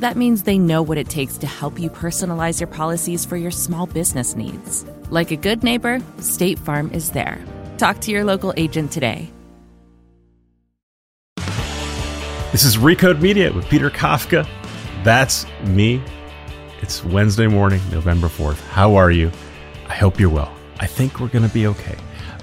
[0.00, 3.50] That means they know what it takes to help you personalize your policies for your
[3.50, 4.86] small business needs.
[5.10, 7.38] Like a good neighbor, State Farm is there.
[7.76, 9.30] Talk to your local agent today.
[12.50, 14.48] This is Recode Media with Peter Kafka.
[15.04, 16.02] That's me.
[16.80, 18.66] It's Wednesday morning, November 4th.
[18.68, 19.30] How are you?
[19.86, 20.50] I hope you're well.
[20.78, 21.96] I think we're going to be okay.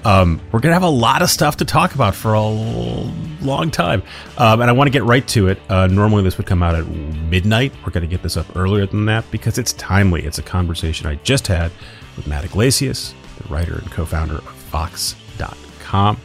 [0.04, 3.70] Um, we're going to have a lot of stuff to talk about for a long
[3.70, 4.02] time.
[4.36, 5.58] Um, and I want to get right to it.
[5.68, 7.72] Uh, normally, this would come out at midnight.
[7.84, 10.24] We're going to get this up earlier than that because it's timely.
[10.24, 11.72] It's a conversation I just had
[12.16, 16.18] with Matt Yglesias, the writer and co founder of Vox.com.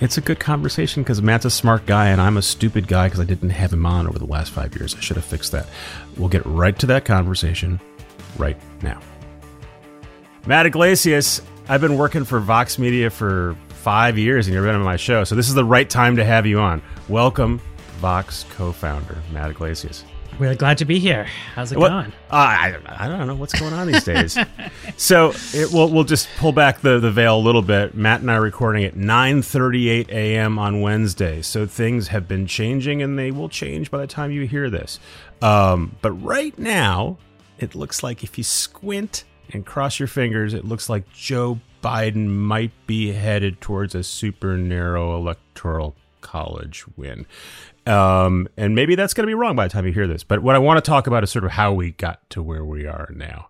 [0.00, 3.20] It's a good conversation because Matt's a smart guy and I'm a stupid guy because
[3.20, 4.94] I didn't have him on over the last five years.
[4.96, 5.68] I should have fixed that.
[6.16, 7.78] We'll get right to that conversation
[8.38, 9.00] right now.
[10.46, 14.82] Matt Yglesias, I've been working for Vox Media for five years and you've been on
[14.82, 16.82] my show, so this is the right time to have you on.
[17.08, 17.60] Welcome,
[17.98, 20.04] Vox co founder, Matt Yglesias.
[20.40, 21.28] We're glad to be here.
[21.54, 22.12] How's it what, going?
[22.28, 24.36] Uh, I, I don't know what's going on these days.
[24.96, 27.94] so it, we'll, we'll just pull back the, the veil a little bit.
[27.94, 30.58] Matt and I are recording at 9.38 a.m.
[30.58, 31.40] on Wednesday.
[31.40, 34.98] So things have been changing and they will change by the time you hear this.
[35.40, 37.18] Um, but right now,
[37.60, 42.28] it looks like if you squint and cross your fingers, it looks like Joe Biden
[42.28, 47.26] might be headed towards a super narrow electoral college win.
[47.86, 50.22] Um, and maybe that's going to be wrong by the time you hear this.
[50.22, 52.64] But what I want to talk about is sort of how we got to where
[52.64, 53.48] we are now.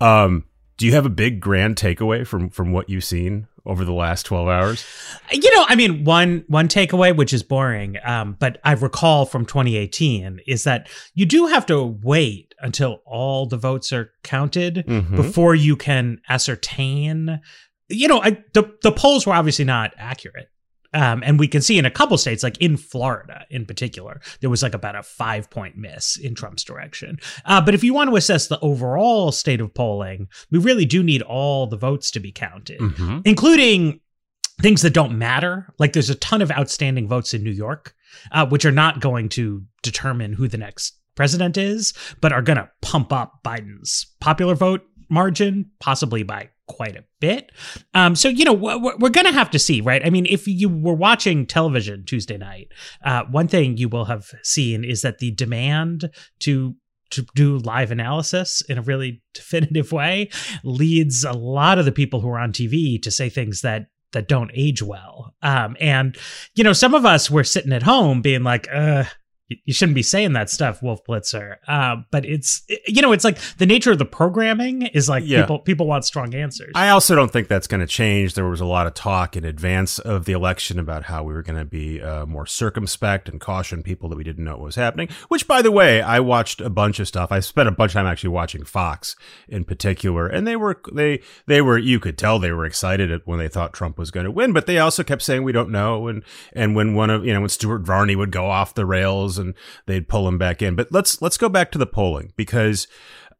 [0.00, 0.44] Um,
[0.80, 4.24] do you have a big grand takeaway from from what you've seen over the last
[4.24, 4.86] 12 hours
[5.30, 9.44] you know i mean one one takeaway which is boring um, but i recall from
[9.44, 15.16] 2018 is that you do have to wait until all the votes are counted mm-hmm.
[15.16, 17.40] before you can ascertain
[17.88, 20.48] you know I, the, the polls were obviously not accurate
[20.92, 24.50] um, and we can see in a couple states, like in Florida in particular, there
[24.50, 27.18] was like about a five point miss in Trump's direction.
[27.44, 31.02] Uh, but if you want to assess the overall state of polling, we really do
[31.02, 33.20] need all the votes to be counted, mm-hmm.
[33.24, 34.00] including
[34.60, 35.72] things that don't matter.
[35.78, 37.94] Like there's a ton of outstanding votes in New York,
[38.32, 42.58] uh, which are not going to determine who the next president is, but are going
[42.58, 47.50] to pump up Biden's popular vote margin, possibly by quite a bit.
[47.94, 50.04] Um, so you know we're, we're going to have to see, right?
[50.04, 52.68] I mean, if you were watching television Tuesday night,
[53.04, 56.10] uh, one thing you will have seen is that the demand
[56.40, 56.76] to
[57.10, 60.30] to do live analysis in a really definitive way
[60.62, 64.26] leads a lot of the people who are on TV to say things that that
[64.26, 65.34] don't age well.
[65.42, 66.16] Um, and
[66.54, 69.04] you know, some of us were sitting at home being like, uh,
[69.64, 71.56] you shouldn't be saying that stuff, Wolf Blitzer.
[71.66, 75.42] Uh, but it's you know, it's like the nature of the programming is like yeah.
[75.42, 76.72] people people want strong answers.
[76.74, 78.34] I also don't think that's going to change.
[78.34, 81.42] There was a lot of talk in advance of the election about how we were
[81.42, 84.76] going to be uh, more circumspect and caution people that we didn't know what was
[84.76, 85.08] happening.
[85.28, 87.32] Which, by the way, I watched a bunch of stuff.
[87.32, 89.16] I spent a bunch of time actually watching Fox
[89.48, 93.38] in particular, and they were they they were you could tell they were excited when
[93.38, 96.06] they thought Trump was going to win, but they also kept saying we don't know.
[96.06, 96.22] And
[96.52, 99.54] and when one of you know when Stuart Varney would go off the rails and
[99.86, 100.76] they'd pull him back in.
[100.76, 102.86] But let's let's go back to the polling because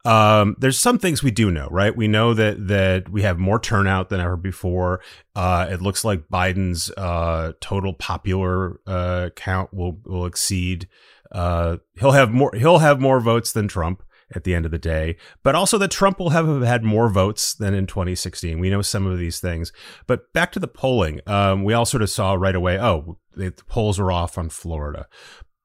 [0.04, 1.94] um, there's some things we do know, right?
[1.94, 5.00] We know that that we have more turnout than ever before.
[5.36, 10.88] Uh, it looks like Biden's uh, total popular uh, count will will exceed.
[11.30, 12.52] Uh, he'll have more.
[12.54, 14.02] He'll have more votes than Trump
[14.34, 17.52] at the end of the day, but also that Trump will have had more votes
[17.52, 18.58] than in 2016.
[18.58, 19.72] We know some of these things,
[20.06, 22.78] but back to the polling, um, we all sort of saw right away.
[22.78, 25.08] Oh, the polls are off on Florida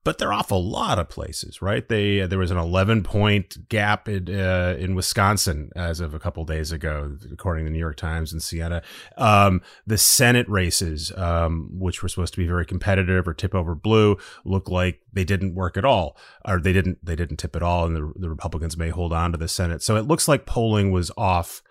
[0.05, 1.89] but they're off a lot of places, right?
[1.89, 6.19] They uh, there was an 11 point gap in uh, in Wisconsin as of a
[6.19, 8.83] couple days ago, according to the New York Times and Siena.
[9.17, 13.73] Um, the Senate races, um, which were supposed to be very competitive or tip over
[13.73, 16.15] blue, look like they didn't work at all,
[16.47, 19.31] or they didn't they didn't tip at all, and the, the Republicans may hold on
[19.31, 19.81] to the Senate.
[19.81, 21.63] So it looks like polling was off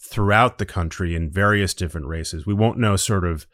[0.00, 2.44] throughout the country in various different races.
[2.44, 3.46] We won't know sort of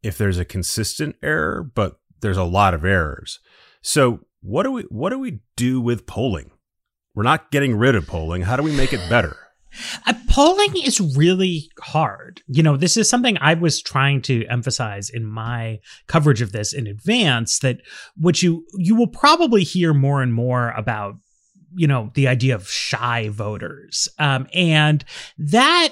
[0.00, 3.40] if there's a consistent error, but there's a lot of errors.
[3.82, 6.50] So what do we what do we do with polling?
[7.14, 8.42] We're not getting rid of polling.
[8.42, 9.36] How do we make it better?
[10.06, 12.42] Uh, polling is really hard.
[12.46, 16.72] You know, this is something I was trying to emphasize in my coverage of this
[16.72, 17.80] in advance that
[18.16, 21.16] what you you will probably hear more and more about
[21.74, 25.04] you know the idea of shy voters um, and
[25.36, 25.88] that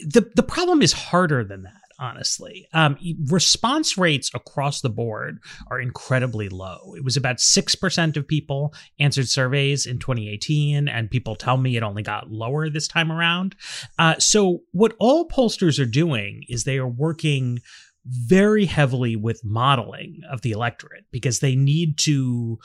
[0.00, 2.68] the the problem is harder than that honestly.
[2.72, 2.96] Um,
[3.28, 5.40] response rates across the board
[5.70, 6.94] are incredibly low.
[6.96, 11.82] It was about 6% of people answered surveys in 2018, and people tell me it
[11.82, 13.56] only got lower this time around.
[13.98, 17.60] Uh, so, what all pollsters are doing is they are working
[18.08, 22.58] very heavily with modeling of the electorate because they need to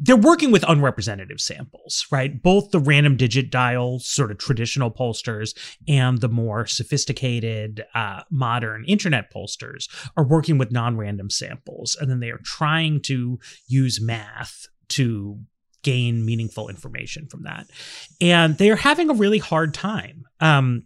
[0.00, 2.42] they're working with unrepresentative samples, right?
[2.42, 5.56] Both the random digit dial, sort of traditional pollsters,
[5.88, 11.96] and the more sophisticated, uh, modern internet pollsters are working with non random samples.
[12.00, 15.38] And then they are trying to use math to
[15.82, 17.66] gain meaningful information from that.
[18.20, 20.24] And they're having a really hard time.
[20.40, 20.84] Um,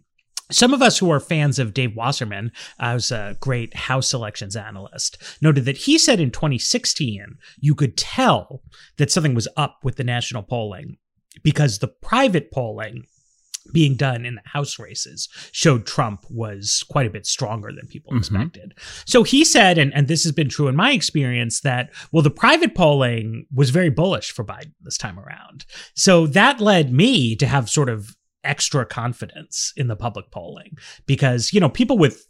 [0.53, 5.21] some of us who are fans of Dave Wasserman, as a great House elections analyst,
[5.41, 8.61] noted that he said in 2016 you could tell
[8.97, 10.97] that something was up with the national polling
[11.43, 13.05] because the private polling
[13.71, 18.11] being done in the House races showed Trump was quite a bit stronger than people
[18.11, 18.19] mm-hmm.
[18.19, 18.73] expected.
[19.05, 22.29] So he said, and, and this has been true in my experience, that, well, the
[22.29, 25.65] private polling was very bullish for Biden this time around.
[25.95, 31.53] So that led me to have sort of extra confidence in the public polling because,
[31.53, 32.27] you know, people with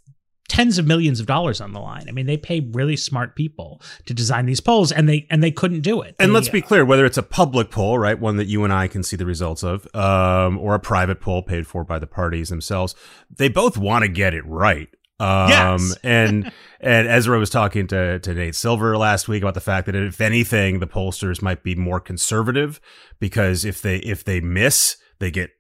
[0.50, 2.06] tens of millions of dollars on the line.
[2.08, 5.52] I mean, they pay really smart people to design these polls, and they and they
[5.52, 6.16] couldn't do it.
[6.20, 8.72] And they, let's be clear: whether it's a public poll, right, one that you and
[8.72, 12.08] I can see the results of, um, or a private poll paid for by the
[12.08, 12.96] parties themselves,
[13.36, 14.90] they both want to get it right.
[15.20, 15.98] Um, yes.
[16.04, 19.96] and and Ezra was talking to to Nate Silver last week about the fact that
[19.96, 22.80] if anything, the pollsters might be more conservative
[23.20, 25.52] because if they if they miss, they get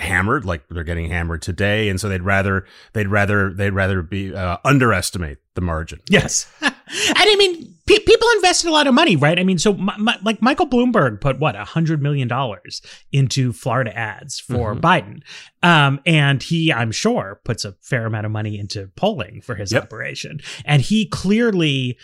[0.00, 1.88] hammered like they're getting hammered today.
[1.88, 6.00] And so they'd rather they'd rather they'd rather be uh, underestimate the margin.
[6.08, 6.50] Yes.
[6.92, 9.38] And i mean pe- people invested a lot of money right?
[9.38, 12.82] I mean so my, my, like michael bloomberg put what a hundred million dollars
[13.12, 14.84] into florida ads for mm-hmm.
[14.84, 15.22] biden.
[15.62, 19.70] Um, and he i'm sure puts a fair amount of money into polling for his
[19.70, 19.84] yep.
[19.84, 20.40] operation.
[20.64, 21.96] And he clearly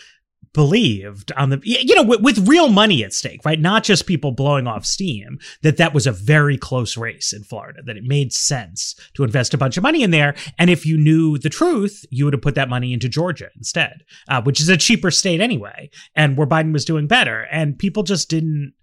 [0.53, 3.61] believed on the you know with, with, real money at stake right?
[3.61, 7.81] Not just people blowing off steam that that was a very close race in florida
[7.85, 10.35] that it made sense to invest a bunch of money in there.
[10.59, 14.05] And if you knew the truth you would have put that money into georgia instead
[14.29, 15.91] uh, which is a cheaper state anyway.
[16.15, 17.47] And where biden was doing better.
[17.51, 18.75] And people just didn't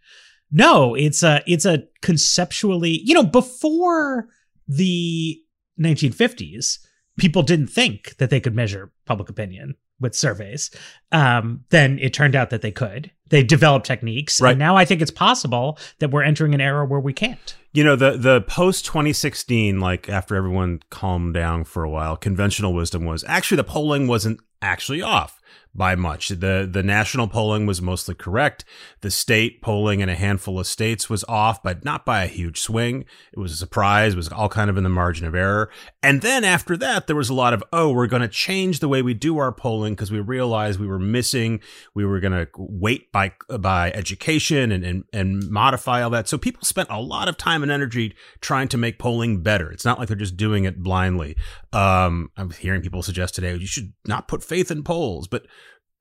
[0.51, 0.95] know.
[0.95, 4.27] It's a it's a conceptually you know before
[4.67, 5.41] the
[5.79, 6.79] 1950s
[7.17, 10.69] people didn't think that they could measure public opinion with surveys,
[11.11, 13.09] um, then it turned out that they could.
[13.29, 14.51] They developed techniques, right.
[14.51, 17.55] and now I think it's possible that we're entering an era where we can't.
[17.71, 22.75] You know, the the post 2016, like after everyone calmed down for a while, conventional
[22.75, 25.41] wisdom was actually the polling wasn't actually off
[25.75, 26.29] by much.
[26.29, 28.63] The the national polling was mostly correct.
[29.01, 32.59] The state polling in a handful of states was off, but not by a huge
[32.59, 33.05] swing.
[33.31, 34.13] It was a surprise.
[34.13, 35.69] It was all kind of in the margin of error.
[36.01, 38.87] And then after that, there was a lot of, oh, we're going to change the
[38.87, 41.59] way we do our polling because we realized we were missing.
[41.93, 46.27] We were going to wait by by education and, and and modify all that.
[46.27, 49.71] So people spent a lot of time and energy trying to make polling better.
[49.71, 51.35] It's not like they're just doing it blindly.
[51.73, 55.45] Um, I'm hearing people suggest today you should not put faith in polls, but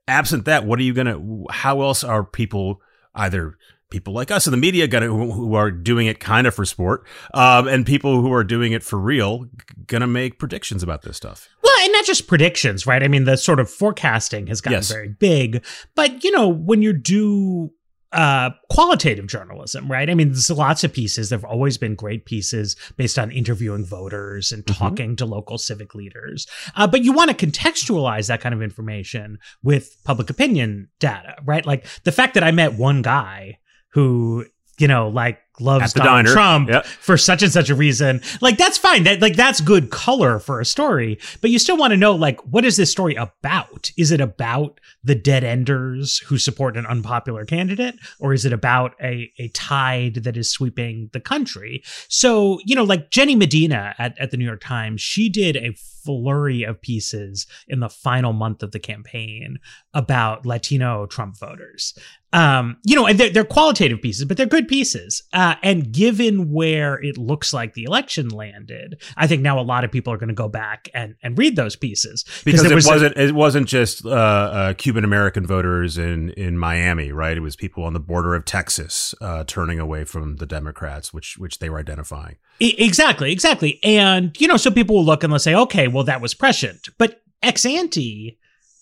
[0.07, 1.21] absent that, what are you gonna?
[1.51, 2.81] How else are people
[3.15, 3.57] either
[3.91, 7.07] people like us in the media gonna who are doing it kind of for sport,
[7.35, 9.47] um, and people who are doing it for real
[9.87, 11.49] gonna make predictions about this stuff?
[11.63, 13.03] Well, and not just predictions, right?
[13.03, 14.91] I mean, the sort of forecasting has gotten yes.
[14.91, 15.65] very big,
[15.95, 17.73] but you know, when you do
[18.13, 20.11] uh, qualitative journalism, right?
[20.11, 21.31] I mean, there's lots of pieces.
[21.31, 24.79] There have always been great pieces based on interviewing voters and mm-hmm.
[24.79, 25.17] talking mm-hmm.
[25.17, 26.47] to local civic leaders.
[26.77, 31.65] Uh, but you want to contextualize that kind of information with public opinion data, right?
[31.65, 33.59] Like the fact that I met one guy
[33.93, 34.47] who
[34.79, 36.33] you know, like loves Donald diner.
[36.33, 36.87] Trump yep.
[36.87, 38.21] for such and such a reason.
[38.41, 39.05] Like that's fine.
[39.05, 41.19] That like that's good color for a story.
[41.41, 43.91] But you still want to know like what is this story about?
[43.97, 48.95] Is it about the dead enders who support an unpopular candidate, or is it about
[49.03, 51.83] a a tide that is sweeping the country?
[52.09, 55.75] So you know, like Jenny Medina at at the New York Times, she did a
[56.05, 59.59] flurry of pieces in the final month of the campaign
[59.95, 61.97] about Latino Trump voters.
[62.33, 65.23] Um, you know, and they're, they're qualitative pieces, but they're good pieces.
[65.43, 69.83] Uh, and given where it looks like the election landed, I think now a lot
[69.83, 72.87] of people are going to go back and, and read those pieces because it was
[72.87, 77.37] not it wasn't just uh, uh, Cuban American voters in in Miami, right?
[77.37, 81.37] It was people on the border of Texas uh, turning away from the Democrats, which
[81.39, 82.37] which they were identifying.
[82.61, 86.21] Exactly, exactly, and you know, so people will look and they'll say, okay, well, that
[86.21, 88.39] was prescient, but ex ante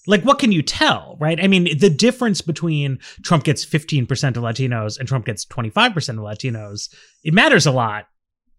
[0.06, 1.42] like what can you tell right?
[1.42, 6.16] I mean the difference between trump gets 15% of latinos and trump gets 25% of
[6.16, 6.92] latinos
[7.24, 8.06] it matters a lot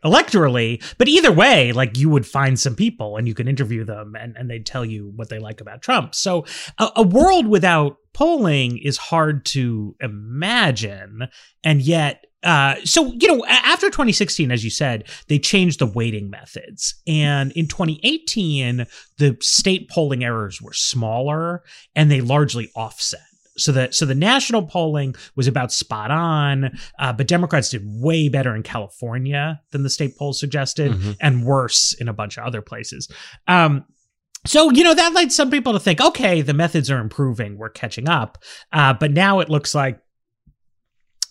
[0.04, 4.16] electorally but either way like you would find some people and you can interview them
[4.20, 6.16] and, and they'd tell you what they like about trump.
[6.16, 6.46] So
[6.78, 11.28] a, a world without polling is hard to imagine
[11.64, 16.30] and yet uh, so you know after 2016 as you said they changed the weighting
[16.30, 18.86] methods and in 2018
[19.18, 21.64] the state polling errors were smaller
[21.96, 23.22] and they largely offset
[23.58, 28.30] so the so the national polling was about spot on, uh, but Democrats did way
[28.30, 31.12] better in California than the state polls suggested, mm-hmm.
[31.20, 33.12] and worse in a bunch of other places.
[33.48, 33.86] Um,
[34.46, 37.70] so you know that led some people to think, okay, the methods are improving, we're
[37.70, 38.38] catching up,
[38.72, 40.00] uh, but now it looks like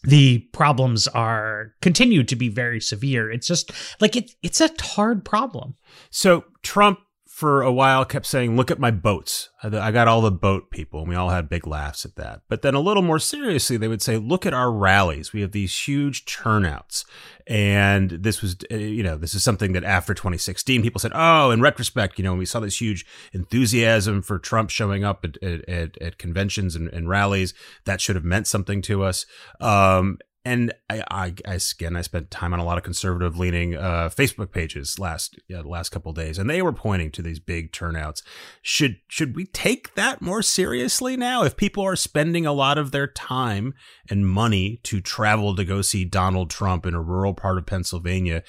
[0.03, 3.31] the problems are continue to be very severe.
[3.31, 5.75] It's just like it, it's a hard problem.
[6.11, 6.99] So Trump
[7.41, 9.49] for a while kept saying, Look at my boats.
[9.63, 11.01] I got all the boat people.
[11.01, 12.43] And we all had big laughs at that.
[12.51, 15.33] But then a little more seriously, they would say, Look at our rallies.
[15.33, 17.07] We have these huge turnouts.
[17.47, 21.51] And this was, uh, you know, this is something that after 2016, people said, Oh,
[21.51, 25.97] in retrospect, you know, we saw this huge enthusiasm for Trump showing up at, at,
[25.99, 27.55] at conventions and, and, rallies.
[27.87, 29.25] That should have meant something to us.
[29.61, 33.77] Um, and I, I, I, again, I spent time on a lot of conservative leaning
[33.77, 37.73] uh, Facebook pages last yeah, last couple days, and they were pointing to these big
[37.73, 38.23] turnouts.
[38.63, 41.43] Should should we take that more seriously now?
[41.45, 43.75] If people are spending a lot of their time
[44.09, 48.43] and money to travel to go see Donald Trump in a rural part of Pennsylvania,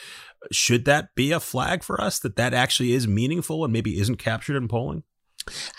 [0.50, 4.18] should that be a flag for us that that actually is meaningful and maybe isn't
[4.18, 5.04] captured in polling?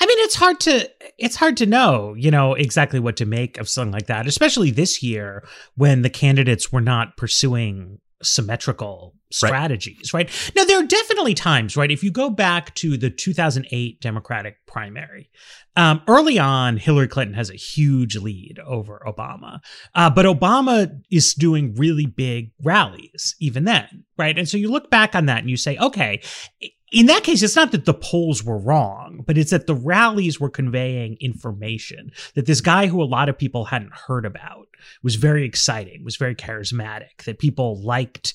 [0.01, 3.59] I mean, it's hard to it's hard to know, you know, exactly what to make
[3.59, 10.13] of something like that, especially this year when the candidates were not pursuing symmetrical strategies,
[10.15, 10.29] right.
[10.29, 10.53] right?
[10.55, 11.91] Now, there are definitely times, right?
[11.91, 15.31] If you go back to the 2008 Democratic primary,
[15.77, 19.61] um, early on, Hillary Clinton has a huge lead over Obama,
[19.95, 24.39] uh, but Obama is doing really big rallies even then, right?
[24.39, 26.21] And so you look back on that and you say, okay,
[26.93, 30.39] in that case, it's not that the polls were wrong, but it's that the rallies
[30.39, 34.69] were conveying information that this guy who a lot of people hadn't heard about
[35.03, 38.35] was very exciting, was very charismatic, that people liked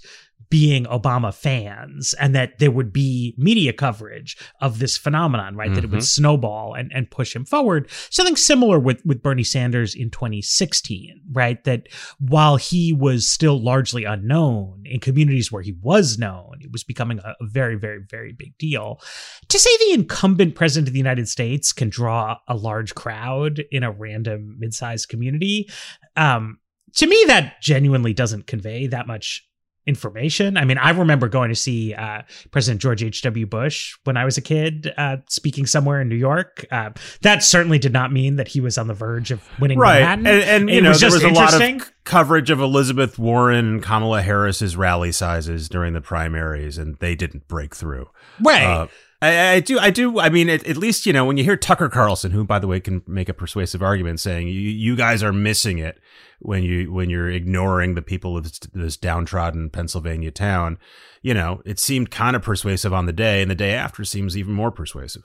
[0.49, 5.67] being Obama fans and that there would be media coverage of this phenomenon, right?
[5.67, 5.75] Mm-hmm.
[5.75, 6.05] That it would mm-hmm.
[6.05, 7.89] snowball and, and push him forward.
[8.09, 11.63] Something similar with, with Bernie Sanders in 2016, right?
[11.63, 11.87] That
[12.19, 17.19] while he was still largely unknown in communities where he was known, it was becoming
[17.19, 19.01] a, a very, very, very big deal.
[19.49, 23.83] To say the incumbent president of the United States can draw a large crowd in
[23.83, 25.69] a random mid-sized community,
[26.15, 26.59] um,
[26.95, 29.46] to me, that genuinely doesn't convey that much
[29.88, 30.58] information.
[30.58, 33.46] I mean, I remember going to see uh, President George H.W.
[33.48, 36.65] Bush when I was a kid, uh, speaking somewhere in New York.
[36.70, 36.91] Uh,
[37.22, 40.01] that certainly did not mean that he was on the verge of winning right.
[40.01, 40.27] Manhattan.
[40.27, 43.65] And, and you it know, was there was a lot of coverage of Elizabeth Warren
[43.65, 48.10] and Kamala Harris's rally sizes during the primaries, and they didn't break through.
[48.41, 48.89] Right.
[49.21, 50.19] I, I, do, I do.
[50.19, 52.67] I mean, at, at, least you know when you hear Tucker Carlson, who, by the
[52.67, 56.00] way, can make a persuasive argument, saying you, you guys are missing it
[56.39, 60.77] when you when you're ignoring the people of this, this downtrodden Pennsylvania town.
[61.24, 64.38] You know, it seemed kind of persuasive on the day, and the day after seems
[64.38, 65.24] even more persuasive.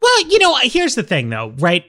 [0.00, 1.84] Well, you know, here's the thing though, right?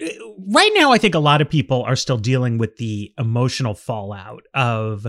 [0.50, 4.44] Right now, I think a lot of people are still dealing with the emotional fallout
[4.54, 5.08] of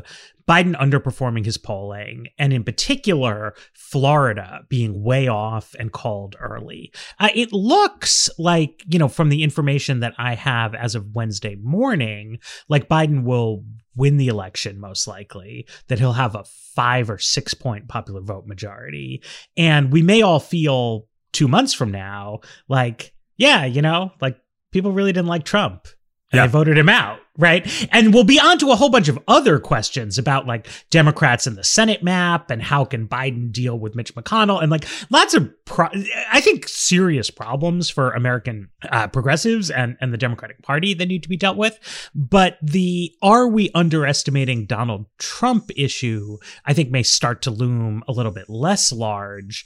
[0.48, 6.90] Biden underperforming his polling, and in particular, Florida being way off and called early.
[7.20, 11.56] Uh, it looks like, you know, from the information that I have as of Wednesday
[11.56, 12.38] morning,
[12.68, 17.52] like Biden will win the election most likely, that he'll have a five or six
[17.52, 19.22] point popular vote majority.
[19.56, 24.38] And we may all feel two months from now, like, yeah, you know, like
[24.72, 25.86] people really didn't like Trump
[26.30, 26.46] and yeah.
[26.46, 27.66] they voted him out, right?
[27.90, 31.54] And we'll be on to a whole bunch of other questions about like Democrats in
[31.54, 35.50] the Senate map and how can Biden deal with Mitch McConnell and like lots of,
[35.64, 35.88] pro-
[36.30, 41.22] I think, serious problems for American uh, progressives and, and the Democratic Party that need
[41.22, 41.78] to be dealt with.
[42.14, 48.12] But the are we underestimating Donald Trump issue, I think, may start to loom a
[48.12, 49.64] little bit less large.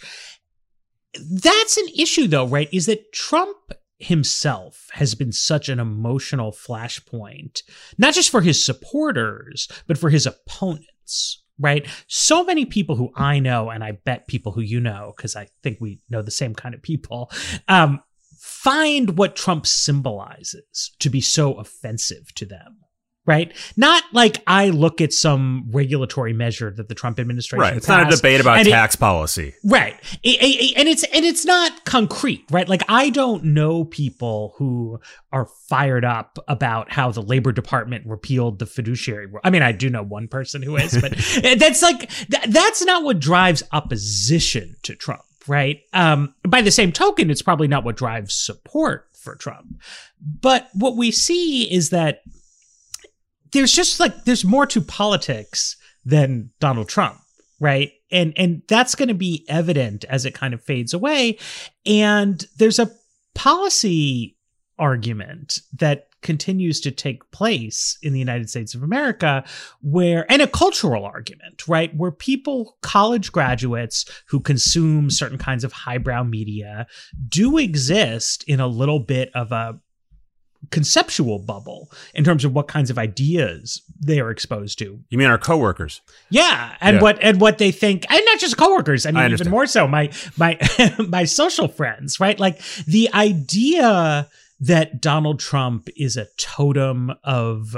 [1.15, 2.69] That's an issue, though, right?
[2.73, 3.57] Is that Trump
[3.99, 7.63] himself has been such an emotional flashpoint,
[7.99, 11.43] not just for his supporters, but for his opponents.
[11.59, 11.87] right?
[12.09, 15.49] So many people who I know, and I bet people who you know, because I
[15.63, 17.31] think we know the same kind of people,
[17.69, 18.01] um,
[18.39, 22.79] find what Trump symbolizes to be so offensive to them
[23.25, 23.53] right?
[23.77, 27.61] Not like I look at some regulatory measure that the Trump administration.
[27.61, 27.77] Right.
[27.77, 29.55] It's not a debate about tax it, policy.
[29.65, 29.95] Right.
[30.25, 32.69] and it's and it's not concrete, right?
[32.69, 35.01] Like I don't know people who
[35.33, 39.41] are fired up about how the Labor Department repealed the fiduciary rule.
[39.45, 41.13] I mean, I do know one person who is, but
[41.59, 42.11] that's like
[42.49, 45.23] that's not what drives opposition to Trump.
[45.49, 45.83] Right.
[45.93, 49.77] Um, by the same token, it's probably not what drives support for Trump.
[50.21, 52.23] But what we see is that
[53.53, 57.19] there's just like there's more to politics than Donald Trump,
[57.61, 57.93] right?
[58.11, 61.39] And and that's going to be evident as it kind of fades away.
[61.87, 62.91] And there's a
[63.35, 64.37] policy
[64.79, 69.45] argument that continues to take place in the United States of America
[69.81, 71.95] where and a cultural argument, right?
[71.97, 76.87] Where people college graduates who consume certain kinds of highbrow media
[77.29, 79.81] do exist in a little bit of a
[80.71, 85.01] conceptual bubble in terms of what kinds of ideas they are exposed to.
[85.11, 86.01] You mean our coworkers?
[86.31, 87.03] Yeah, and yeah.
[87.03, 89.07] what and what they think, and not just coworkers.
[89.07, 90.59] I mean, I even more so my my
[91.09, 92.39] my social friends, right?
[92.39, 94.29] Like the idea
[94.61, 97.77] that Donald Trump is a totem of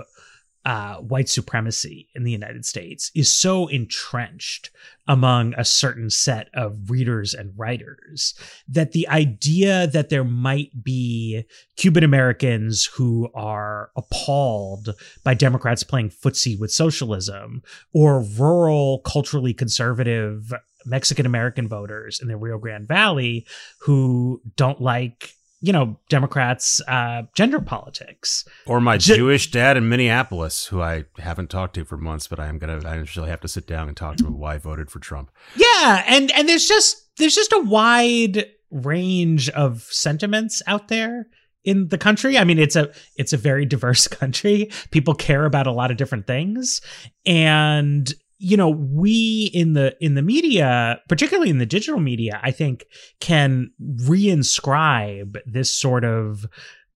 [0.65, 4.71] uh, white supremacy in the United States is so entrenched
[5.07, 8.35] among a certain set of readers and writers
[8.67, 11.45] that the idea that there might be
[11.77, 20.55] Cuban Americans who are appalled by Democrats playing footsie with socialism or rural, culturally conservative
[20.87, 23.47] Mexican American voters in the Rio Grande Valley
[23.81, 30.67] who don't like you know Democrats' uh, gender politics, or my Jewish dad in Minneapolis,
[30.67, 33.49] who I haven't talked to for months, but I am gonna I actually have to
[33.49, 35.31] sit down and talk to him why I voted for Trump.
[35.57, 41.29] Yeah, and and there's just there's just a wide range of sentiments out there
[41.65, 42.37] in the country.
[42.37, 44.71] I mean, it's a it's a very diverse country.
[44.91, 46.83] People care about a lot of different things,
[47.25, 52.51] and you know we in the in the media particularly in the digital media i
[52.51, 52.85] think
[53.21, 53.71] can
[54.03, 56.47] reinscribe this sort of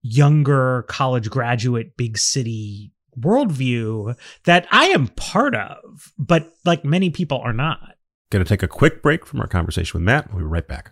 [0.01, 5.77] younger college graduate big city worldview that i am part of
[6.17, 7.95] but like many people are not.
[8.31, 10.31] Going to take a quick break from our conversation with matt.
[10.31, 10.91] We'll be right back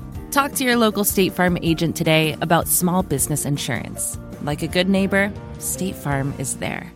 [0.31, 4.17] Talk to your local State Farm agent today about small business insurance.
[4.43, 6.89] Like a good neighbor, State Farm is there.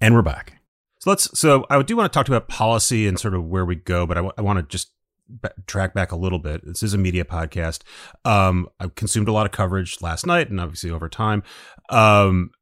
[0.00, 0.54] And we're back.
[1.00, 1.38] So let's.
[1.38, 4.16] So I do want to talk about policy and sort of where we go, but
[4.16, 4.90] I, w- I want to just
[5.66, 6.64] track back a little bit.
[6.64, 7.82] This is a media podcast.
[8.24, 11.42] Um, I consumed a lot of coverage last night, and obviously over time.
[11.90, 12.52] Um,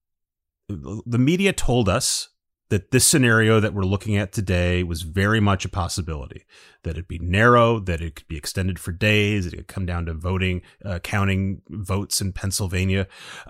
[0.69, 2.31] the media told us
[2.71, 6.47] that this scenario that we're looking at today was very much a possibility.
[6.85, 10.07] That it'd be narrow, that it could be extended for days, it could come down
[10.07, 13.07] to voting, uh, counting votes in Pennsylvania.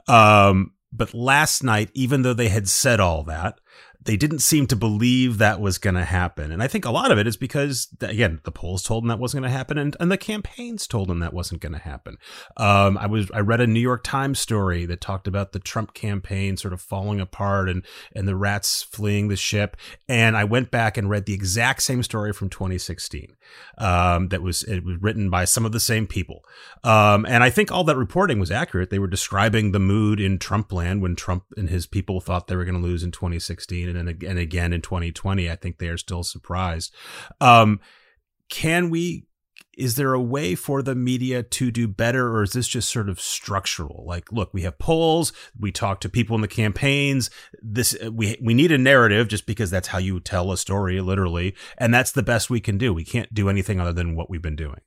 [0.09, 3.61] Um, but last night, even though they had said all that,
[4.03, 6.51] they didn't seem to believe that was going to happen.
[6.51, 9.19] And I think a lot of it is because, again, the polls told them that
[9.19, 12.17] wasn't going to happen, and, and the campaigns told them that wasn't going to happen.
[12.57, 15.93] Um, I was I read a New York Times story that talked about the Trump
[15.93, 17.85] campaign sort of falling apart and
[18.15, 19.77] and the rats fleeing the ship.
[20.09, 23.37] And I went back and read the exact same story from 2016.
[23.77, 26.43] Um, that was it was written by some of the same people.
[26.85, 28.89] Um, and I think all that reporting was accurate.
[28.89, 32.57] They were describing the mood in Trump land when Trump and his people thought they
[32.57, 35.51] were going to lose in 2016 and, and again in 2020.
[35.51, 36.95] I think they are still surprised.
[37.41, 37.81] Um,
[38.49, 39.27] can we
[39.77, 43.09] is there a way for the media to do better or is this just sort
[43.09, 47.31] of structural like look we have polls we talk to people in the campaigns
[47.63, 51.55] this we we need a narrative just because that's how you tell a story literally
[51.79, 54.43] and that's the best we can do we can't do anything other than what we've
[54.43, 54.81] been doing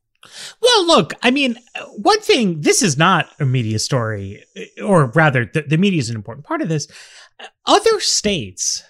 [0.62, 1.58] well, look, I mean,
[1.98, 4.42] one thing, this is not a media story,
[4.82, 6.88] or rather, the, the media is an important part of this.
[7.66, 8.84] Other states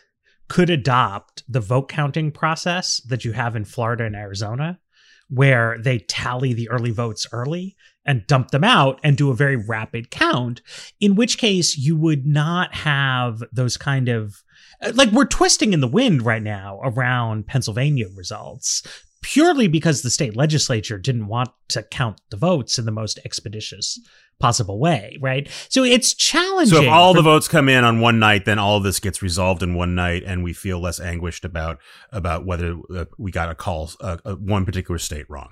[0.54, 4.80] could adopt the vote counting process that you have in Florida and Arizona,
[5.28, 9.56] where they tally the early votes early and dump them out and do a very
[9.56, 10.62] rapid count,
[11.00, 14.44] in which case you would not have those kind of
[14.84, 18.84] uh, like we're twisting in the wind right now around Pennsylvania results
[19.24, 24.00] purely because the state legislature didn't want to count the votes in the most expeditious
[24.44, 25.50] possible way, right?
[25.70, 26.76] So it's challenging.
[26.76, 29.22] So if all the votes come in on one night, then all of this gets
[29.22, 31.80] resolved in one night, and we feel less anguished about
[32.12, 35.52] about whether uh, we got a call uh, uh, one particular state wrong.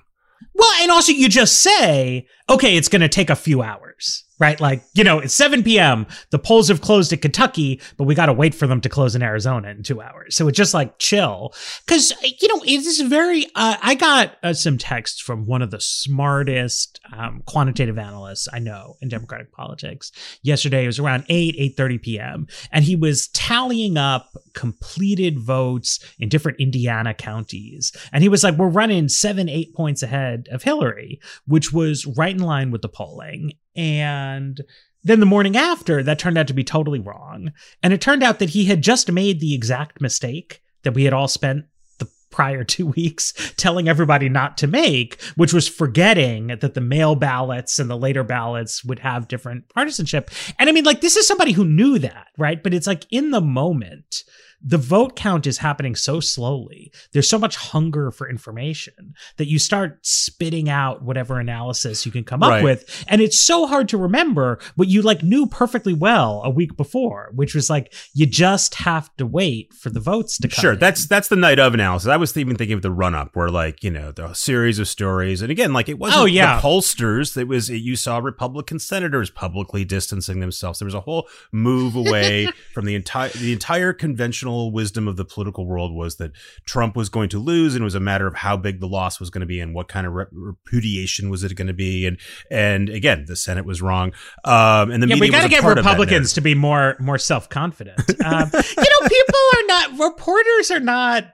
[0.54, 4.60] Well, and also you just say, okay, it's going to take a few hours right?
[4.60, 6.06] Like, you know, it's 7 p.m.
[6.30, 9.14] The polls have closed at Kentucky, but we got to wait for them to close
[9.14, 10.34] in Arizona in two hours.
[10.34, 11.54] So it's just like chill.
[11.86, 15.70] Cause, you know, it is very, uh, I got uh, some texts from one of
[15.70, 20.10] the smartest um, quantitative analysts I know in Democratic politics
[20.42, 20.84] yesterday.
[20.84, 22.46] It was around 8, 8.30 p.m.
[22.72, 27.92] And he was tallying up completed votes in different Indiana counties.
[28.12, 32.34] And he was like, we're running seven, eight points ahead of Hillary, which was right
[32.34, 33.52] in line with the polling.
[33.76, 34.60] And
[35.02, 37.52] then the morning after, that turned out to be totally wrong.
[37.82, 41.12] And it turned out that he had just made the exact mistake that we had
[41.12, 41.64] all spent
[41.98, 47.14] the prior two weeks telling everybody not to make, which was forgetting that the mail
[47.14, 50.30] ballots and the later ballots would have different partisanship.
[50.58, 52.62] And I mean, like, this is somebody who knew that, right?
[52.62, 54.22] But it's like in the moment,
[54.64, 56.92] the vote count is happening so slowly.
[57.12, 62.24] There's so much hunger for information that you start spitting out whatever analysis you can
[62.24, 62.58] come right.
[62.58, 63.04] up with.
[63.08, 67.30] And it's so hard to remember what you like knew perfectly well a week before,
[67.34, 70.62] which was like, you just have to wait for the votes to come.
[70.62, 70.72] Sure.
[70.74, 70.78] In.
[70.78, 72.08] That's, that's the night of analysis.
[72.08, 74.88] I was even thinking of the run up where like, you know, the series of
[74.88, 75.42] stories.
[75.42, 76.56] And again, like it wasn't oh, yeah.
[76.56, 77.36] the pollsters.
[77.36, 80.78] It was, you saw Republican senators publicly distancing themselves.
[80.78, 85.24] There was a whole move away from the entire, the entire conventional wisdom of the
[85.24, 86.32] political world was that
[86.66, 89.18] Trump was going to lose, and it was a matter of how big the loss
[89.18, 92.06] was going to be and what kind of repudiation was it going to be.
[92.06, 92.18] And
[92.50, 94.12] and again, the Senate was wrong.
[94.44, 98.00] Um, and the yeah, we got to get Republicans to be more more self confident.
[98.24, 101.26] um, you know, people are not reporters are not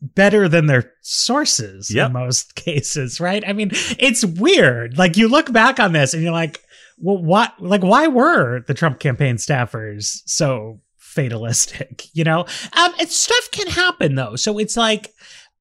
[0.00, 2.08] better than their sources yep.
[2.08, 3.42] in most cases, right?
[3.46, 4.98] I mean, it's weird.
[4.98, 6.62] Like you look back on this and you're like,
[7.00, 7.54] well, what?
[7.60, 12.40] Like, why were the Trump campaign staffers so fatalistic, you know?
[12.72, 14.36] Um, and stuff can happen though.
[14.36, 15.12] So it's like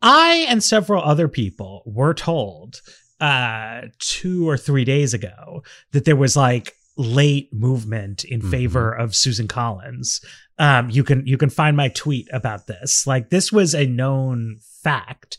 [0.01, 2.81] I and several other people were told
[3.19, 8.51] uh two or three days ago that there was like late movement in mm-hmm.
[8.51, 10.21] favor of Susan Collins.
[10.59, 13.07] Um, you can you can find my tweet about this.
[13.07, 15.37] Like this was a known fact,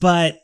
[0.00, 0.38] but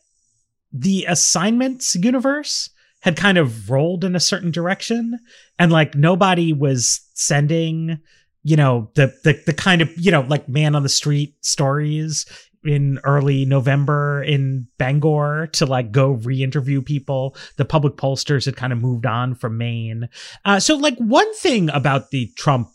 [0.72, 5.18] the assignments universe had kind of rolled in a certain direction,
[5.58, 7.98] and like nobody was sending
[8.46, 12.26] you know the the the kind of you know like man on the street stories
[12.64, 17.36] in early November in Bangor to like go re-interview people.
[17.56, 20.08] The public pollsters had kind of moved on from Maine.
[20.44, 22.68] Uh, so like one thing about the Trump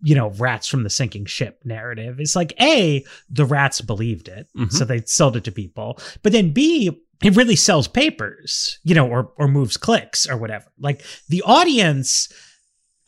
[0.00, 4.46] you know, rats from the sinking ship narrative is like A, the rats believed it.
[4.56, 4.68] Mm-hmm.
[4.68, 5.98] So they sold it to people.
[6.22, 10.66] But then B, it really sells papers, you know, or or moves clicks or whatever.
[10.78, 12.32] Like the audience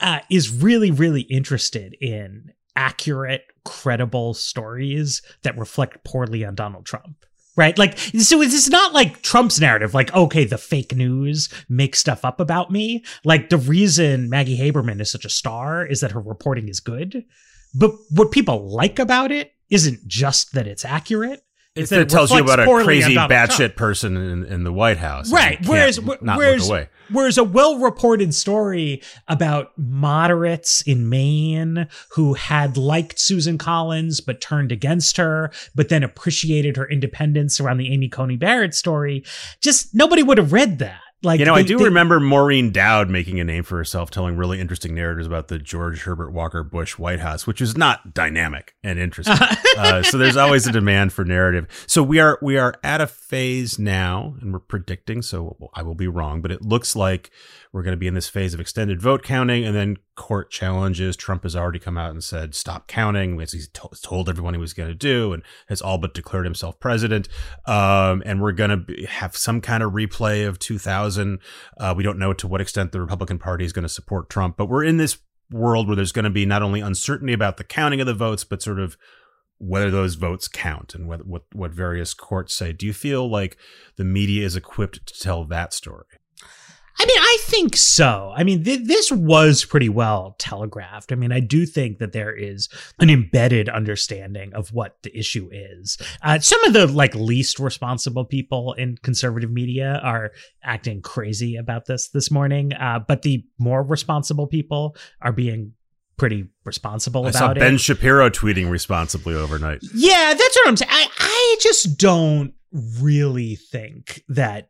[0.00, 7.24] uh, is really, really interested in accurate, credible stories that reflect poorly on Donald Trump.
[7.56, 7.76] Right?
[7.76, 12.40] Like, so it's not like Trump's narrative, like, okay, the fake news makes stuff up
[12.40, 13.04] about me.
[13.24, 17.24] Like, the reason Maggie Haberman is such a star is that her reporting is good.
[17.74, 21.42] But what people like about it isn't just that it's accurate,
[21.76, 25.32] it's that it tells you about a crazy batshit person in, in the White House.
[25.32, 25.58] Right.
[25.64, 26.70] Whereas, whereas,
[27.10, 34.72] whereas a well-reported story about moderates in Maine who had liked Susan Collins but turned
[34.72, 39.24] against her, but then appreciated her independence around the Amy Coney Barrett story,
[39.60, 41.00] just nobody would have read that.
[41.22, 44.10] Like you know, they, I do they, remember Maureen Dowd making a name for herself,
[44.10, 48.14] telling really interesting narratives about the George Herbert Walker Bush White House, which is not
[48.14, 49.36] dynamic and interesting.
[49.78, 51.66] uh, so there's always a demand for narrative.
[51.86, 55.20] So we are we are at a phase now, and we're predicting.
[55.20, 57.30] So I will be wrong, but it looks like
[57.70, 61.16] we're going to be in this phase of extended vote counting, and then court challenges.
[61.16, 64.60] Trump has already come out and said stop counting, as he's to- told everyone he
[64.60, 67.26] was going to do, and has all but declared himself president.
[67.66, 71.38] Um, and we're going to have some kind of replay of 2000.
[71.78, 74.58] Uh, we don't know to what extent the Republican Party is going to support Trump,
[74.58, 75.16] but we're in this
[75.50, 78.44] world where there's going to be not only uncertainty about the counting of the votes,
[78.44, 78.98] but sort of
[79.56, 82.74] whether those votes count and what, what what various courts say.
[82.74, 83.56] Do you feel like
[83.96, 86.19] the media is equipped to tell that story?
[86.98, 88.32] I mean, I think so.
[88.36, 91.12] I mean, th- this was pretty well telegraphed.
[91.12, 95.48] I mean, I do think that there is an embedded understanding of what the issue
[95.52, 95.96] is.
[96.22, 101.86] Uh, some of the like least responsible people in conservative media are acting crazy about
[101.86, 105.72] this this morning, uh, but the more responsible people are being
[106.16, 107.58] pretty responsible I about saw it.
[107.58, 109.82] Ben Shapiro tweeting responsibly overnight.
[109.94, 110.90] Yeah, that's what I'm saying.
[110.92, 112.52] I, I just don't
[113.00, 114.68] really think that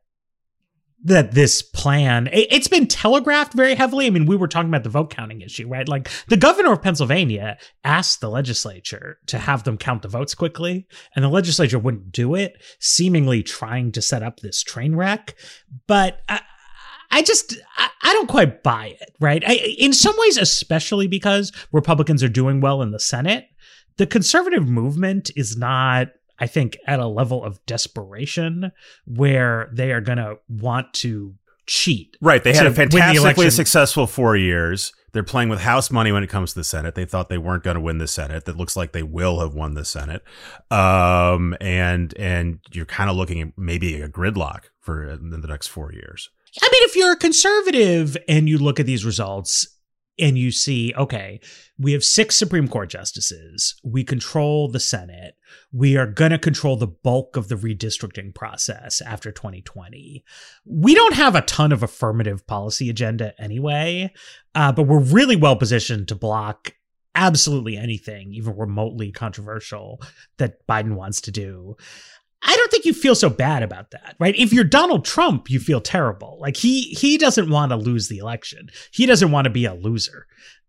[1.04, 4.06] that this plan it, it's been telegraphed very heavily.
[4.06, 5.88] I mean, we were talking about the vote counting issue, right?
[5.88, 10.86] Like the governor of Pennsylvania asked the legislature to have them count the votes quickly,
[11.14, 15.34] and the legislature wouldn't do it, seemingly trying to set up this train wreck.
[15.86, 16.42] But I,
[17.10, 19.42] I just I, I don't quite buy it, right?
[19.46, 23.46] I, in some ways, especially because Republicans are doing well in the Senate,
[23.96, 26.08] the conservative movement is not
[26.40, 28.72] I think, at a level of desperation
[29.04, 31.34] where they are going to want to
[31.66, 32.16] cheat.
[32.20, 32.42] Right.
[32.42, 34.92] They had a fantastically successful four years.
[35.12, 36.94] They're playing with house money when it comes to the Senate.
[36.94, 38.44] They thought they weren't going to win the Senate.
[38.44, 40.22] That looks like they will have won the Senate.
[40.70, 45.68] Um, and and you're kind of looking at maybe a gridlock for uh, the next
[45.68, 46.30] four years.
[46.60, 49.66] I mean, if you're a conservative and you look at these results
[50.20, 51.40] and you see, okay,
[51.78, 55.34] we have six Supreme Court justices, we control the Senate,
[55.72, 60.24] we are going to control the bulk of the redistricting process after 2020.
[60.64, 64.12] We don't have a ton of affirmative policy agenda anyway,
[64.54, 66.74] uh, but we're really well positioned to block
[67.14, 70.00] absolutely anything, even remotely controversial,
[70.38, 71.76] that Biden wants to do.
[72.42, 74.34] I don't think you feel so bad about that, right?
[74.36, 76.38] If you're Donald Trump, you feel terrible.
[76.40, 78.70] Like he he doesn't want to lose the election.
[78.92, 80.26] He doesn't want to be a loser.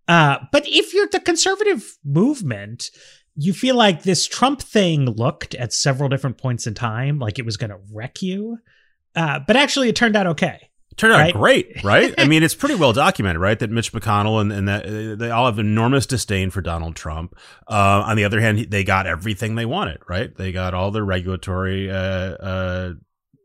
[0.08, 2.92] Uh, but if you're the conservative movement,
[3.36, 7.46] you feel like this Trump thing looked at several different points in time like it
[7.46, 8.58] was going to wreck you.
[9.16, 10.71] Uh, but actually, it turned out okay.
[10.98, 11.34] Turned out Right?
[11.34, 12.14] great, right?
[12.18, 13.58] I mean, it's pretty well documented, right?
[13.58, 17.36] That Mitch McConnell and, and that they all have enormous disdain for Donald Trump.
[17.68, 20.36] Uh, on the other hand, they got everything they wanted, right?
[20.36, 21.90] They got all the regulatory.
[21.90, 22.94] Uh, uh,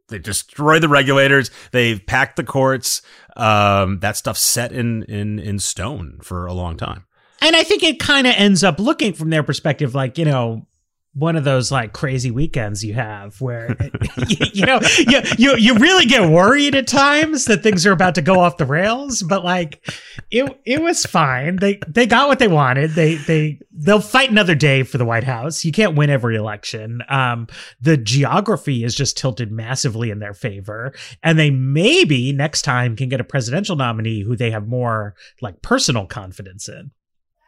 [0.09, 1.50] they destroyed the regulators.
[1.72, 3.02] They packed the courts.
[3.37, 7.06] Um, that stuff set in in in stone for a long time.
[7.40, 10.66] And I think it kind of ends up looking from their perspective like, you know,
[11.16, 13.74] one of those like crazy weekends you have where
[14.29, 18.14] you, you know you, you you really get worried at times that things are about
[18.14, 19.83] to go off the rails but like
[20.31, 21.57] it it was fine.
[21.57, 22.90] They they got what they wanted.
[22.92, 25.64] They they they'll fight another day for the white house.
[25.64, 27.02] You can't win every election.
[27.09, 27.46] Um
[27.81, 30.92] the geography is just tilted massively in their favor.
[31.22, 35.62] And they maybe next time can get a presidential nominee who they have more like
[35.62, 36.90] personal confidence in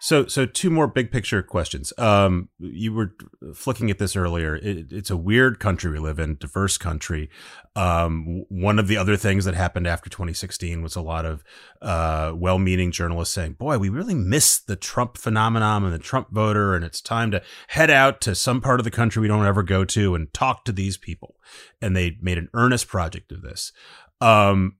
[0.00, 1.92] So, so two more big picture questions.
[1.98, 3.14] Um, you were
[3.54, 4.54] flicking at this earlier.
[4.56, 7.30] It, it's a weird country we live in, diverse country.
[7.74, 11.42] Um, one of the other things that happened after 2016 was a lot of
[11.82, 16.74] uh, well-meaning journalists saying, "Boy, we really miss the Trump phenomenon and the Trump voter,
[16.74, 19.64] and it's time to head out to some part of the country we don't ever
[19.64, 21.34] go to and talk to these people."
[21.82, 23.72] And they made an earnest project of this.
[24.20, 24.76] Um,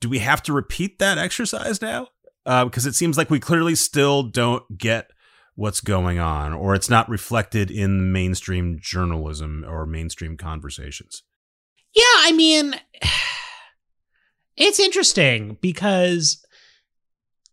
[0.00, 2.08] do we have to repeat that exercise now?
[2.46, 5.10] Uh, because it seems like we clearly still don't get
[5.56, 11.24] what's going on, or it's not reflected in mainstream journalism or mainstream conversations.
[11.92, 12.74] Yeah, I mean,
[14.56, 16.46] it's interesting because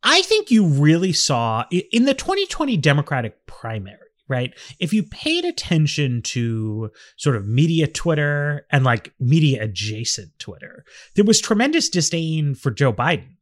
[0.03, 4.53] I think you really saw in the 2020 Democratic primary, right?
[4.79, 10.83] If you paid attention to sort of media Twitter and like media adjacent Twitter,
[11.15, 13.32] there was tremendous disdain for Joe Biden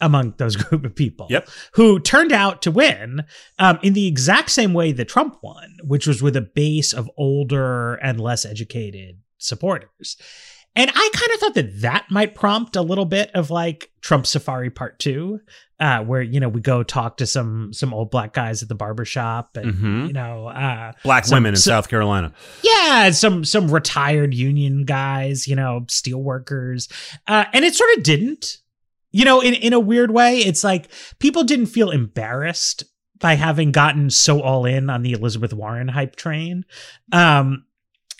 [0.00, 1.48] among those group of people Yep.
[1.72, 3.24] who turned out to win
[3.58, 7.10] um, in the exact same way that Trump won, which was with a base of
[7.16, 10.16] older and less educated supporters.
[10.78, 14.26] And I kind of thought that that might prompt a little bit of like Trump
[14.26, 15.40] Safari Part Two,
[15.80, 18.74] uh, where you know we go talk to some some old black guys at the
[18.74, 20.06] barbershop and Mhm.
[20.08, 22.34] you know uh, Black Some- women in so- South Carolina.
[22.62, 26.88] yeah, some some retired union guys, you know, steel workers,
[27.26, 28.58] uh, and it sort of didn't.
[29.16, 32.84] You know, in in a weird way, it's like people didn't feel embarrassed
[33.18, 36.66] by having gotten so all in on the Elizabeth Warren hype train.
[37.12, 37.64] Um,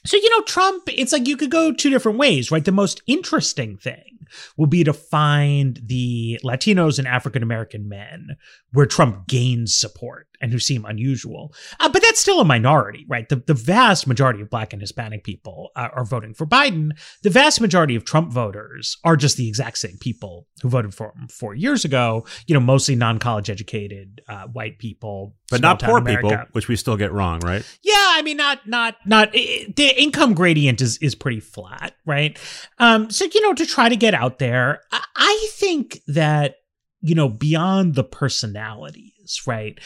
[0.06, 2.64] so you know, Trump, it's like you could go two different ways, right?
[2.64, 8.38] The most interesting thing will be to find the Latinos and African American men
[8.72, 11.52] where Trump gains support and who seem unusual.
[11.80, 13.28] Uh, but that's still a minority, right?
[13.28, 16.92] The, the vast majority of black and Hispanic people uh, are voting for Biden.
[17.22, 21.12] The vast majority of Trump voters are just the exact same people who voted for
[21.16, 25.36] him four years ago, you know, mostly non college educated uh, white people.
[25.50, 26.28] But not poor America.
[26.28, 27.64] people, which we still get wrong, right?
[27.82, 32.38] Yeah, I mean, not, not, not, it, the income gradient is, is pretty flat, right?
[32.78, 36.56] Um, so, you know, to try to get out there, I, I think that,
[37.00, 39.14] you know, beyond the personality,
[39.46, 39.78] right?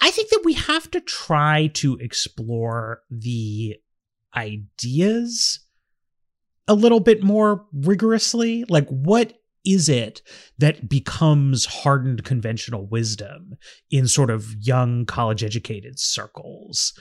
[0.00, 3.76] I think that we have to try to explore the
[4.36, 5.60] ideas
[6.68, 8.64] a little bit more rigorously.
[8.68, 10.22] Like, what is it
[10.58, 13.56] that becomes hardened conventional wisdom
[13.90, 16.98] in sort of young college educated circles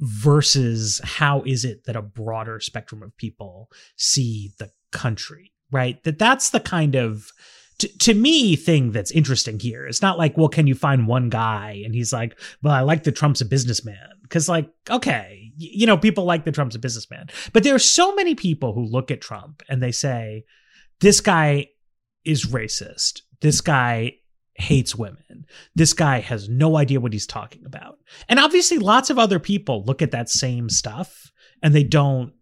[0.00, 6.18] versus how is it that a broader spectrum of people see the country right that
[6.18, 7.30] that's the kind of
[7.78, 11.28] to, to me thing that's interesting here it's not like well can you find one
[11.28, 11.82] guy?
[11.84, 14.08] And he's like well i like the trump's a businessman.
[14.22, 17.28] Because like okay you know people like the trump's a businessman.
[17.52, 20.44] But there are so many people who look at trump and they say
[21.00, 21.68] this guy
[22.24, 23.22] is racist.
[23.40, 24.14] This guy
[24.54, 25.46] hates women.
[25.74, 27.98] This guy has no idea what he's talking about.
[28.28, 31.30] And obviously lots of other people look at that same stuff
[31.62, 32.32] and they don't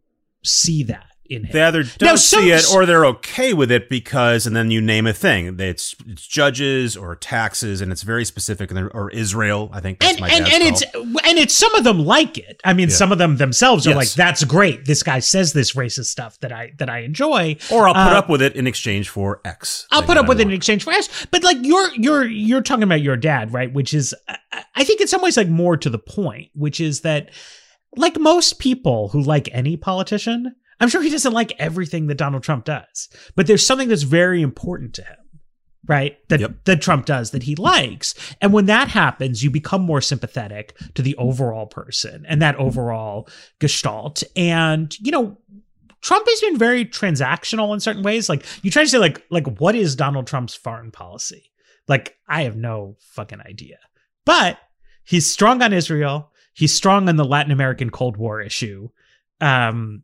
[0.42, 1.52] see that in him.
[1.52, 4.80] They either don't now, see it or they're okay with it because, and then you
[4.80, 5.58] name a thing.
[5.60, 8.72] It's it's judges or taxes, and it's very specific.
[8.72, 10.02] Or Israel, I think.
[10.04, 12.60] and and, and it's and it's some of them like it.
[12.64, 12.94] I mean, yeah.
[12.94, 13.96] some of them themselves are yes.
[13.96, 14.84] like, "That's great.
[14.84, 18.18] This guy says this racist stuff that I that I enjoy." Or I'll put uh,
[18.18, 19.86] up with it in exchange for X.
[19.90, 21.26] I'll put up with it in exchange for X.
[21.30, 23.72] But like you're you're you're talking about your dad, right?
[23.72, 24.14] Which is,
[24.74, 27.30] I think, in some ways, like more to the point, which is that.
[27.98, 32.42] Like most people who like any politician, I'm sure he doesn't like everything that Donald
[32.42, 35.16] Trump does, but there's something that's very important to him,
[35.86, 36.16] right?
[36.28, 36.64] That yep.
[36.64, 38.14] that Trump does that he likes.
[38.40, 43.28] And when that happens, you become more sympathetic to the overall person and that overall
[43.58, 44.22] gestalt.
[44.34, 45.38] And, you know,
[46.02, 48.28] Trump has been very transactional in certain ways.
[48.28, 51.50] Like you try to say like like what is Donald Trump's foreign policy?
[51.88, 53.78] Like I have no fucking idea.
[54.24, 54.58] But
[55.04, 56.32] he's strong on Israel.
[56.52, 58.88] He's strong on the Latin American Cold War issue.
[59.40, 60.02] Um,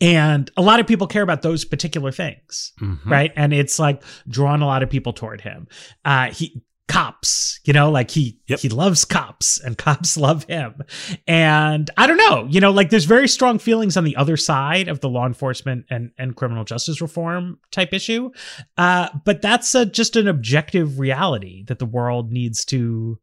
[0.00, 3.10] and a lot of people care about those particular things mm-hmm.
[3.10, 3.32] right?
[3.36, 5.68] And it's like drawn a lot of people toward him.
[6.04, 8.58] Uh he cops you know like he yep.
[8.58, 10.74] he loves cops and cops love him.
[11.26, 14.88] And i don't know you know like there's very strong feelings on the other side
[14.88, 18.30] of the law enforcement and and criminal justice reform type issue.
[18.76, 23.18] Uh but that's a, just an objective reality that the world needs to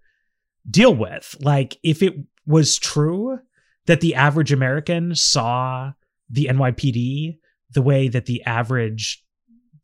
[0.70, 1.36] deal with.
[1.42, 3.40] Like if it was true
[3.86, 5.92] that the average american saw
[6.30, 7.38] the NYPD
[7.72, 9.24] the way that the average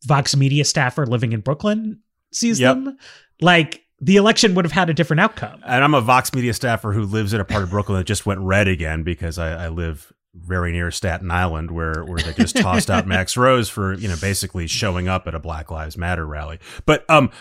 [0.06, 2.00] Vox Media staffer living in Brooklyn
[2.32, 2.76] sees yep.
[2.76, 2.98] them.
[3.42, 5.62] Like the election would have had a different outcome.
[5.66, 8.26] And I'm a Vox Media staffer who lives in a part of Brooklyn that just
[8.26, 12.58] went red again because I, I live very near Staten Island, where where they just
[12.58, 16.26] tossed out Max Rose for you know basically showing up at a Black Lives Matter
[16.26, 16.60] rally.
[16.86, 17.32] But um,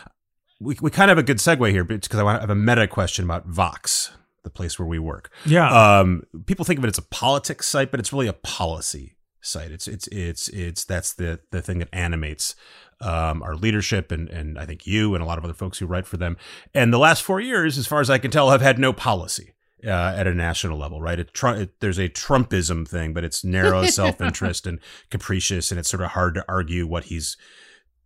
[0.61, 3.25] we we kind of have a good segue here because I have a meta question
[3.25, 4.11] about Vox
[4.45, 5.31] the place where we work.
[5.47, 6.01] Yeah.
[6.01, 9.71] Um, people think of it as a politics site, but it's really a policy site.
[9.71, 12.55] It's it's it's it's that's the the thing that animates
[13.01, 15.87] um, our leadership and and I think you and a lot of other folks who
[15.87, 16.37] write for them.
[16.75, 19.55] And the last four years, as far as I can tell, have had no policy.
[19.85, 21.19] Uh, at a national level, right?
[21.19, 24.79] It, it, there's a Trumpism thing, but it's narrow self interest and
[25.11, 27.37] capricious, and it's sort of hard to argue what he's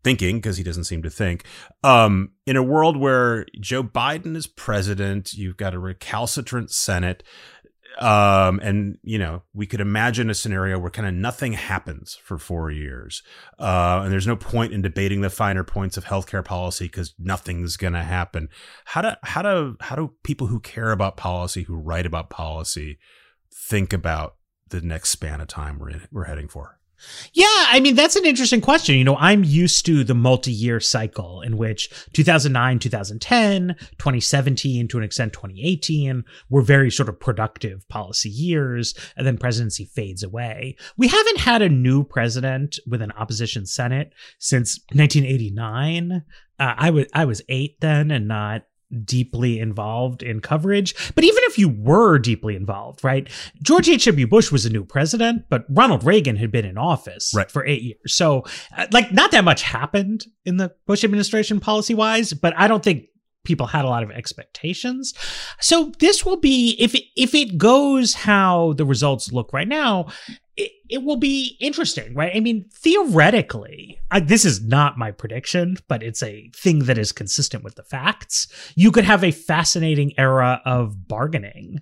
[0.06, 1.42] thinking because he doesn't seem to think.
[1.82, 7.24] Um, in a world where Joe Biden is president, you've got a recalcitrant Senate.
[7.98, 12.38] Um, and you know, we could imagine a scenario where kind of nothing happens for
[12.38, 13.24] four years.
[13.58, 17.76] Uh, and there's no point in debating the finer points of healthcare policy because nothing's
[17.76, 18.48] going to happen.
[18.84, 23.00] How do, how do, how do people who care about policy, who write about policy,
[23.52, 24.36] think about
[24.68, 26.78] the next span of time we're in, we're heading for?
[27.32, 28.96] Yeah, I mean, that's an interesting question.
[28.96, 34.98] You know, I'm used to the multi year cycle in which 2009, 2010, 2017, to
[34.98, 40.76] an extent 2018 were very sort of productive policy years, and then presidency fades away.
[40.96, 46.24] We haven't had a new president with an opposition Senate since 1989.
[46.58, 48.62] Uh, I was I was eight then, and not
[49.04, 50.94] deeply involved in coverage.
[51.14, 53.28] But even if you were deeply involved, right?
[53.62, 54.26] George H.W.
[54.26, 57.50] Bush was a new president, but Ronald Reagan had been in office right.
[57.50, 58.14] for eight years.
[58.14, 58.44] So,
[58.76, 62.82] uh, like, not that much happened in the Bush administration policy wise, but I don't
[62.82, 63.06] think
[63.44, 65.14] people had a lot of expectations.
[65.60, 70.08] So this will be if it, if it goes how the results look right now,
[70.56, 72.34] it, it will be interesting, right?
[72.34, 77.12] I mean, theoretically, I, this is not my prediction, but it's a thing that is
[77.12, 78.48] consistent with the facts.
[78.74, 81.80] You could have a fascinating era of bargaining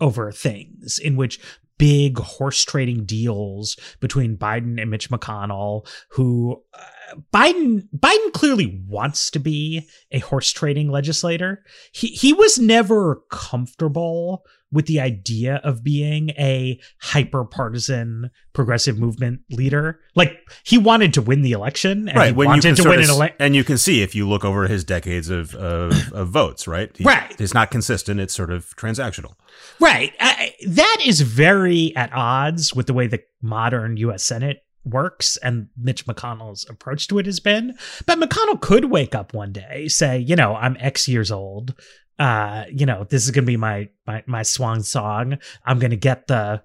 [0.00, 1.40] over things in which
[1.78, 9.30] big horse trading deals between Biden and Mitch McConnell, who uh, Biden Biden clearly wants
[9.32, 11.64] to be a horse trading legislator.
[11.92, 19.40] He he was never comfortable with the idea of being a hyper partisan progressive movement
[19.50, 20.00] leader.
[20.14, 22.28] Like he wanted to win the election, and right?
[22.28, 24.82] He wanted to win an election, and you can see if you look over his
[24.82, 26.90] decades of of, of votes, right?
[26.96, 27.38] He, right.
[27.40, 28.18] It's not consistent.
[28.18, 29.34] It's sort of transactional.
[29.78, 30.12] Right.
[30.18, 34.24] I, that is very at odds with the way the modern U.S.
[34.24, 37.74] Senate works and Mitch McConnell's approach to it has been.
[38.06, 41.74] But McConnell could wake up one day, say, you know, I'm X years old
[42.22, 45.38] uh, you know, this is gonna be my my my swan song.
[45.66, 46.62] I'm gonna get the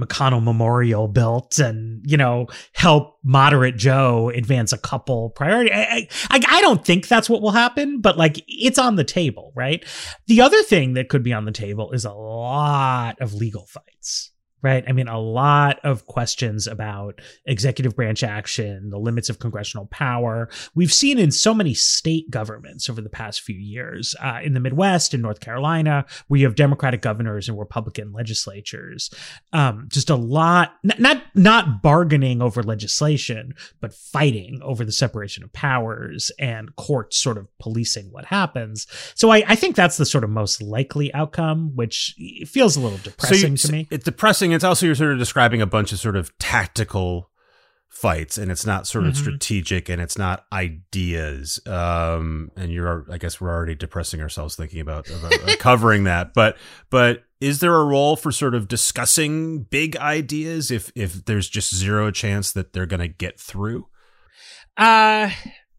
[0.00, 5.70] McConnell Memorial built and, you know, help moderate Joe advance a couple priority.
[5.72, 9.52] I, I, I, don't think that's what will happen, but like it's on the table,
[9.54, 9.84] right?
[10.26, 14.32] The other thing that could be on the table is a lot of legal fights
[14.64, 14.82] right?
[14.88, 20.48] I mean, a lot of questions about executive branch action, the limits of congressional power.
[20.74, 24.60] We've seen in so many state governments over the past few years, uh, in the
[24.60, 29.10] Midwest, in North Carolina, where you have Democratic governors and Republican legislatures,
[29.52, 35.44] um, just a lot, n- not not bargaining over legislation, but fighting over the separation
[35.44, 38.86] of powers and courts sort of policing what happens.
[39.14, 42.98] So I, I think that's the sort of most likely outcome, which feels a little
[42.98, 43.88] depressing so you, to me.
[43.90, 47.30] It's depressing it's also you're sort of describing a bunch of sort of tactical
[47.88, 49.22] fights and it's not sort of mm-hmm.
[49.22, 51.60] strategic and it's not ideas.
[51.66, 56.34] Um and you're i guess we're already depressing ourselves thinking about, about uh, covering that.
[56.34, 56.56] But
[56.90, 61.74] but is there a role for sort of discussing big ideas if if there's just
[61.74, 63.86] zero chance that they're going to get through?
[64.76, 65.30] Uh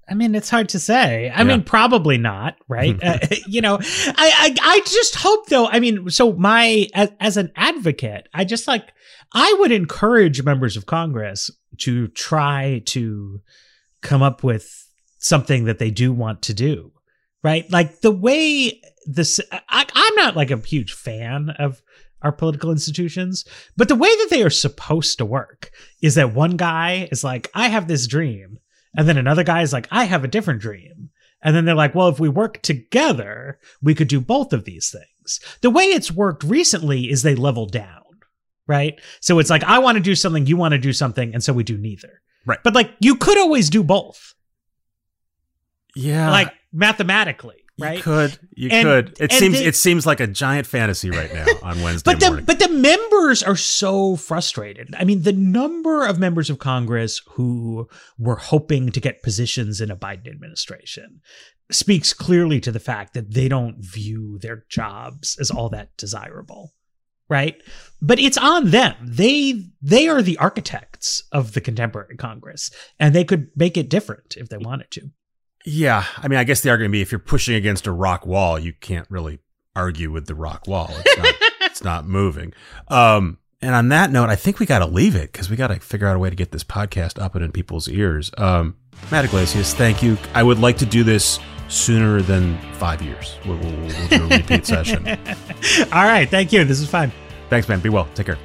[0.08, 1.30] I mean, it's hard to say.
[1.30, 1.44] I yeah.
[1.44, 2.98] mean, probably not, right?
[3.04, 5.68] uh, you know, I, I, I just hope though.
[5.68, 8.92] I mean, so my as, as an advocate, I just like
[9.34, 11.50] I would encourage members of Congress
[11.80, 13.42] to try to
[14.02, 14.88] come up with
[15.18, 16.92] something that they do want to do,
[17.44, 17.70] right?
[17.72, 21.82] Like the way this, I, I'm not like a huge fan of
[22.22, 23.46] our political institutions,
[23.76, 27.50] but the way that they are supposed to work is that one guy is like,
[27.54, 28.60] I have this dream
[28.98, 31.10] and then another guy is like, I have a different dream.
[31.42, 34.90] And then they're like, well, if we work together, we could do both of these
[34.90, 35.40] things.
[35.62, 38.04] The way it's worked recently is they level down,
[38.68, 39.00] right?
[39.20, 41.54] So it's like, I want to do something, you want to do something, and so
[41.54, 42.22] we do neither.
[42.46, 42.60] Right.
[42.64, 44.34] But like, you could always do both.
[45.96, 46.32] Yeah.
[46.32, 47.98] Like mathematically right?
[47.98, 49.18] You could, you and, could.
[49.20, 52.28] It seems the, it seems like a giant fantasy right now on Wednesday but the,
[52.28, 52.46] morning.
[52.46, 54.94] But the members are so frustrated.
[54.98, 59.92] I mean, the number of members of Congress who were hoping to get positions in
[59.92, 61.22] a Biden administration
[61.72, 66.74] speaks clearly to the fact that they don't view their jobs as all that desirable
[67.28, 67.62] right
[68.02, 72.70] but it's on them they they are the architects of the contemporary congress
[73.00, 75.10] and they could make it different if they wanted to
[75.66, 78.60] yeah, I mean, I guess the argument be if you're pushing against a rock wall,
[78.60, 79.40] you can't really
[79.76, 80.92] argue with the rock wall.
[80.92, 82.54] It's not, it's not moving.
[82.88, 85.68] Um, and on that note, I think we got to leave it because we got
[85.68, 88.30] to figure out a way to get this podcast up and in people's ears.
[88.38, 88.76] Um,
[89.12, 90.18] Matt Yglesias, thank you.
[90.36, 93.38] I would like to do this sooner than five years.
[93.44, 95.08] We'll, we'll, we'll do a repeat session.
[95.08, 96.30] All right.
[96.30, 96.64] Thank you.
[96.64, 97.12] This is fun.
[97.50, 97.80] Thanks, man.
[97.80, 98.08] Be well.
[98.14, 98.38] Take care.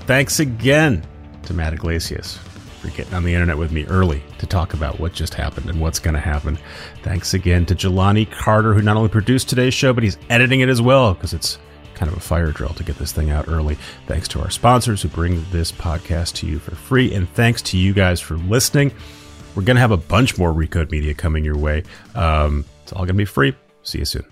[0.00, 1.06] Thanks again
[1.44, 2.38] to Matt Yglesias
[2.82, 5.80] for getting on the internet with me early to talk about what just happened and
[5.80, 6.58] what's going to happen.
[7.02, 10.68] Thanks again to Jelani Carter, who not only produced today's show, but he's editing it
[10.68, 11.58] as well because it's
[11.94, 13.76] kind of a fire drill to get this thing out early.
[14.06, 17.14] Thanks to our sponsors who bring this podcast to you for free.
[17.14, 18.92] And thanks to you guys for listening.
[19.54, 21.84] We're going to have a bunch more Recode Media coming your way.
[22.16, 23.54] Um, it's all going to be free.
[23.82, 24.31] See you soon.